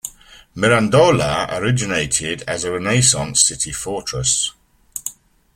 [0.55, 4.51] Mirandola originated as a Renaissance city-fortress.